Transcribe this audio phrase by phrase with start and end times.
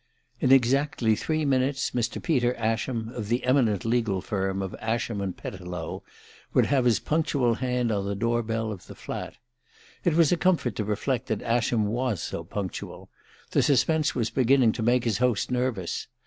[0.39, 2.19] In exactly three minutes Mr.
[2.19, 6.01] Peter Ascham, of the eminent legal firm of Ascham and Pettilow,
[6.55, 9.35] would have his punctual hand on the door bell of the flat.
[10.03, 13.11] It was a comfort to reflect that Ascham was so punctual
[13.51, 16.07] the suspense was beginning to make his host nervous.